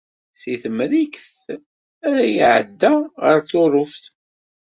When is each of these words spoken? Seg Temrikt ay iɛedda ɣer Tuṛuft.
Seg 0.41 0.55
Temrikt 0.63 1.23
ay 2.09 2.29
iɛedda 2.41 2.93
ɣer 3.23 3.37
Tuṛuft. 3.49 4.03